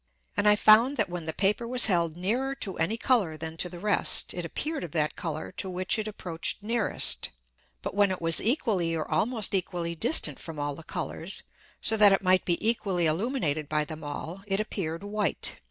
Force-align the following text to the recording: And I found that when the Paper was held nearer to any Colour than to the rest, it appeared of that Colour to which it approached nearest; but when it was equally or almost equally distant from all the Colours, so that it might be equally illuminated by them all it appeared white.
And 0.35 0.47
I 0.49 0.55
found 0.55 0.97
that 0.97 1.11
when 1.11 1.25
the 1.25 1.31
Paper 1.33 1.67
was 1.67 1.85
held 1.85 2.17
nearer 2.17 2.55
to 2.55 2.75
any 2.79 2.97
Colour 2.97 3.37
than 3.37 3.55
to 3.57 3.69
the 3.69 3.79
rest, 3.79 4.33
it 4.33 4.43
appeared 4.43 4.83
of 4.83 4.93
that 4.93 5.15
Colour 5.15 5.51
to 5.57 5.69
which 5.69 5.99
it 5.99 6.07
approached 6.07 6.63
nearest; 6.63 7.29
but 7.83 7.93
when 7.93 8.09
it 8.09 8.19
was 8.19 8.41
equally 8.41 8.95
or 8.95 9.07
almost 9.07 9.53
equally 9.53 9.93
distant 9.93 10.39
from 10.39 10.57
all 10.57 10.73
the 10.73 10.81
Colours, 10.81 11.43
so 11.81 11.97
that 11.97 12.13
it 12.13 12.23
might 12.23 12.45
be 12.45 12.57
equally 12.67 13.05
illuminated 13.05 13.69
by 13.69 13.85
them 13.85 14.03
all 14.03 14.41
it 14.47 14.59
appeared 14.59 15.03
white. 15.03 15.57